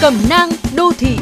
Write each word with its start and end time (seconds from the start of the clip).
Cẩm 0.00 0.14
nang 0.30 0.50
đô 0.76 0.92
thị 0.98 1.18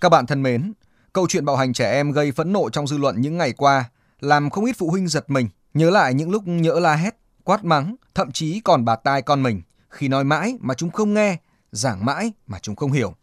Các 0.00 0.08
bạn 0.08 0.26
thân 0.26 0.42
mến, 0.42 0.72
câu 1.12 1.26
chuyện 1.28 1.44
bạo 1.44 1.56
hành 1.56 1.72
trẻ 1.72 1.92
em 1.92 2.12
gây 2.12 2.32
phẫn 2.32 2.52
nộ 2.52 2.70
trong 2.70 2.86
dư 2.86 2.98
luận 2.98 3.20
những 3.20 3.38
ngày 3.38 3.52
qua 3.52 3.90
làm 4.20 4.50
không 4.50 4.64
ít 4.64 4.76
phụ 4.78 4.90
huynh 4.90 5.08
giật 5.08 5.30
mình, 5.30 5.48
nhớ 5.74 5.90
lại 5.90 6.14
những 6.14 6.30
lúc 6.30 6.42
nhỡ 6.46 6.80
la 6.80 6.94
hét, 6.94 7.16
quát 7.44 7.64
mắng, 7.64 7.96
thậm 8.14 8.32
chí 8.32 8.60
còn 8.60 8.84
bạt 8.84 9.00
tai 9.04 9.22
con 9.22 9.42
mình 9.42 9.62
khi 9.90 10.08
nói 10.08 10.24
mãi 10.24 10.56
mà 10.60 10.74
chúng 10.74 10.90
không 10.90 11.14
nghe, 11.14 11.36
giảng 11.72 12.04
mãi 12.04 12.32
mà 12.46 12.58
chúng 12.58 12.76
không 12.76 12.92
hiểu. 12.92 13.14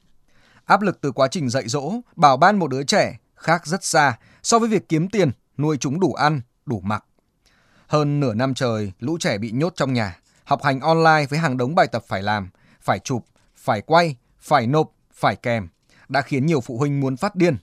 Áp 0.66 0.82
lực 0.82 1.02
từ 1.02 1.12
quá 1.12 1.28
trình 1.32 1.50
dạy 1.50 1.68
dỗ, 1.68 1.94
bảo 2.16 2.38
ban 2.38 2.60
một 2.60 2.68
đứa 2.68 2.84
trẻ 2.84 3.18
khác 3.36 3.66
rất 3.66 3.84
xa 3.84 4.18
so 4.44 4.60
với 4.60 4.70
việc 4.70 4.90
kiếm 4.90 5.10
tiền, 5.10 5.32
nuôi 5.58 5.78
chúng 5.78 6.00
đủ 6.00 6.14
ăn, 6.14 6.42
đủ 6.66 6.80
mặc. 6.80 7.04
Hơn 7.88 8.20
nửa 8.20 8.34
năm 8.34 8.54
trời, 8.54 8.92
lũ 9.00 9.18
trẻ 9.20 9.38
bị 9.38 9.52
nhốt 9.52 9.74
trong 9.76 9.94
nhà, 9.94 10.20
học 10.50 10.64
hành 10.64 10.80
online 10.80 11.26
với 11.30 11.40
hàng 11.40 11.58
đống 11.58 11.76
bài 11.76 11.88
tập 11.88 12.04
phải 12.08 12.24
làm, 12.24 12.50
phải 12.82 13.00
chụp, 13.00 13.26
phải 13.56 13.82
quay, 13.82 14.16
phải 14.40 14.68
nộp, 14.68 14.92
phải 15.14 15.36
kèm, 15.36 15.68
đã 16.08 16.22
khiến 16.22 16.46
nhiều 16.46 16.62
phụ 16.62 16.78
huynh 16.78 17.00
muốn 17.00 17.18
phát 17.18 17.36
điên. 17.36 17.58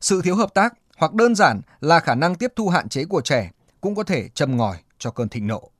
Sự 0.00 0.22
thiếu 0.22 0.36
hợp 0.36 0.54
tác 0.54 0.74
hoặc 0.96 1.14
đơn 1.14 1.34
giản 1.34 1.60
là 1.80 2.00
khả 2.00 2.14
năng 2.14 2.34
tiếp 2.34 2.52
thu 2.56 2.68
hạn 2.68 2.88
chế 2.88 3.04
của 3.04 3.20
trẻ 3.20 3.50
cũng 3.80 3.94
có 3.94 4.02
thể 4.02 4.28
châm 4.28 4.56
ngòi 4.56 4.76
cho 4.98 5.10
cơn 5.10 5.28
thịnh 5.28 5.46
nộ. 5.46 5.70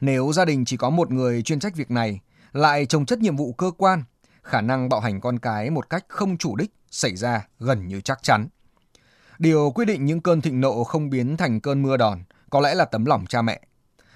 Nếu 0.00 0.32
gia 0.32 0.44
đình 0.44 0.64
chỉ 0.64 0.76
có 0.76 0.90
một 0.90 1.10
người 1.10 1.42
chuyên 1.42 1.60
trách 1.60 1.76
việc 1.76 1.90
này, 1.90 2.20
lại 2.52 2.86
trồng 2.86 3.06
chất 3.06 3.18
nhiệm 3.18 3.36
vụ 3.36 3.52
cơ 3.52 3.70
quan, 3.78 4.02
khả 4.42 4.60
năng 4.60 4.88
bạo 4.88 5.00
hành 5.00 5.20
con 5.20 5.38
cái 5.38 5.70
một 5.70 5.90
cách 5.90 6.04
không 6.08 6.36
chủ 6.36 6.56
đích 6.56 6.70
xảy 6.90 7.16
ra 7.16 7.48
gần 7.58 7.88
như 7.88 8.00
chắc 8.00 8.22
chắn. 8.22 8.48
Điều 9.38 9.70
quyết 9.70 9.84
định 9.84 10.04
những 10.04 10.20
cơn 10.20 10.40
thịnh 10.40 10.60
nộ 10.60 10.84
không 10.84 11.10
biến 11.10 11.36
thành 11.36 11.60
cơn 11.60 11.82
mưa 11.82 11.96
đòn 11.96 12.24
có 12.50 12.60
lẽ 12.60 12.74
là 12.74 12.84
tấm 12.84 13.04
lòng 13.04 13.24
cha 13.28 13.42
mẹ. 13.42 13.60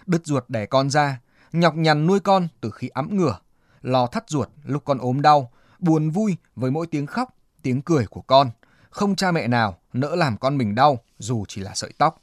Đứt 0.07 0.27
ruột 0.27 0.45
đẻ 0.49 0.67
con 0.67 0.91
ra, 0.91 1.21
nhọc 1.53 1.77
nhằn 1.77 2.07
nuôi 2.07 2.21
con 2.21 2.49
từ 2.61 2.71
khi 2.71 2.89
ấm 2.89 3.17
ngửa, 3.17 3.39
lo 3.83 4.07
thắt 4.07 4.25
ruột 4.31 4.49
lúc 4.65 4.83
con 4.85 4.99
ốm 4.99 5.23
đau, 5.23 5.51
buồn 5.79 6.11
vui 6.11 6.37
với 6.57 6.71
mỗi 6.71 6.87
tiếng 6.87 7.07
khóc, 7.07 7.35
tiếng 7.63 7.83
cười 7.83 8.07
của 8.07 8.21
con. 8.21 8.51
Không 8.91 9.17
cha 9.17 9.33
mẹ 9.33 9.49
nào 9.49 9.79
nỡ 9.93 10.17
làm 10.17 10.37
con 10.37 10.59
mình 10.59 10.75
đau 10.75 10.99
dù 11.19 11.45
chỉ 11.49 11.61
là 11.61 11.75
sợi 11.75 11.93
tóc. 11.99 12.23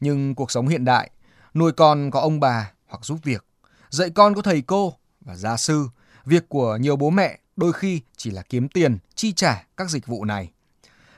Nhưng 0.00 0.34
cuộc 0.34 0.50
sống 0.50 0.68
hiện 0.68 0.84
đại, 0.84 1.10
nuôi 1.54 1.72
con 1.72 2.10
có 2.10 2.20
ông 2.20 2.40
bà 2.40 2.72
hoặc 2.86 3.04
giúp 3.04 3.18
việc, 3.22 3.44
dạy 3.90 4.10
con 4.10 4.34
có 4.34 4.42
thầy 4.42 4.62
cô 4.62 4.94
và 5.20 5.36
gia 5.36 5.56
sư. 5.56 5.88
Việc 6.24 6.48
của 6.48 6.76
nhiều 6.76 6.96
bố 6.96 7.10
mẹ 7.10 7.38
đôi 7.56 7.72
khi 7.72 8.00
chỉ 8.16 8.30
là 8.30 8.42
kiếm 8.42 8.68
tiền, 8.68 8.98
chi 9.14 9.32
trả 9.32 9.66
các 9.76 9.90
dịch 9.90 10.06
vụ 10.06 10.24
này. 10.24 10.52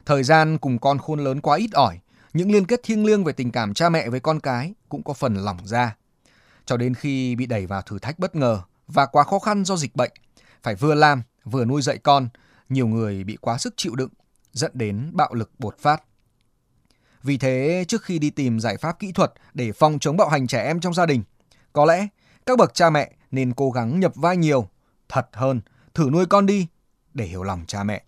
Thời 0.07 0.23
gian 0.23 0.59
cùng 0.59 0.79
con 0.79 0.99
khôn 0.99 1.25
lớn 1.25 1.41
quá 1.41 1.57
ít 1.57 1.71
ỏi, 1.73 1.99
những 2.33 2.53
liên 2.53 2.67
kết 2.67 2.81
thiêng 2.83 3.07
liêng 3.07 3.25
về 3.25 3.33
tình 3.33 3.51
cảm 3.51 3.75
cha 3.75 3.89
mẹ 3.89 4.09
với 4.09 4.21
con 4.21 4.41
cái 4.41 4.75
cũng 4.89 5.03
có 5.03 5.13
phần 5.13 5.35
lỏng 5.35 5.59
ra. 5.65 5.97
Cho 6.67 6.77
đến 6.77 6.95
khi 6.95 7.37
bị 7.37 7.47
đẩy 7.47 7.67
vào 7.67 7.83
thử 7.83 7.99
thách 7.99 8.19
bất 8.19 8.37
ngờ 8.37 8.61
và 8.87 9.07
quá 9.07 9.25
khó 9.25 9.39
khăn 9.39 9.65
do 9.65 9.77
dịch 9.77 9.97
bệnh, 9.97 10.13
phải 10.63 10.75
vừa 10.75 10.95
làm 10.95 11.23
vừa 11.45 11.65
nuôi 11.65 11.83
dạy 11.83 11.99
con, 11.99 12.29
nhiều 12.69 12.87
người 12.87 13.25
bị 13.25 13.37
quá 13.41 13.59
sức 13.59 13.75
chịu 13.77 13.95
đựng, 13.95 14.11
dẫn 14.53 14.71
đến 14.75 15.11
bạo 15.13 15.35
lực 15.35 15.51
bột 15.59 15.79
phát. 15.79 16.03
Vì 17.23 17.39
thế, 17.39 17.85
trước 17.89 18.03
khi 18.03 18.19
đi 18.19 18.31
tìm 18.31 18.61
giải 18.61 18.77
pháp 18.77 18.99
kỹ 18.99 19.13
thuật 19.13 19.33
để 19.55 19.73
phòng 19.73 19.99
chống 19.99 20.17
bạo 20.17 20.29
hành 20.29 20.47
trẻ 20.47 20.65
em 20.65 20.81
trong 20.81 20.95
gia 20.95 21.07
đình, 21.07 21.23
có 21.73 21.85
lẽ 21.85 22.07
các 22.47 22.59
bậc 22.59 22.75
cha 22.75 22.91
mẹ 22.91 23.13
nên 23.31 23.55
cố 23.55 23.71
gắng 23.71 24.01
nhập 24.01 24.13
vai 24.15 24.37
nhiều, 24.37 24.69
thật 25.09 25.29
hơn, 25.33 25.61
thử 25.95 26.11
nuôi 26.13 26.27
con 26.27 26.47
đi 26.47 26.67
để 27.15 27.25
hiểu 27.25 27.43
lòng 27.43 27.65
cha 27.67 27.85
mẹ. 27.85 28.05